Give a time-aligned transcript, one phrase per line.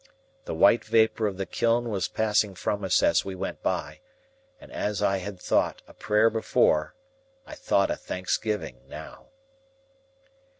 [0.45, 3.99] The white vapour of the kiln was passing from us as we went by,
[4.59, 6.95] and as I had thought a prayer before,
[7.45, 9.27] I thought a thanksgiving now.